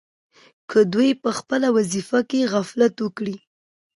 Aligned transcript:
که 0.69 0.79
دوی 0.93 1.09
په 1.23 1.29
خپله 1.39 1.67
وظیفه 1.77 2.19
کې 2.29 2.49
غفلت 2.53 2.95
وکړي. 3.01 3.35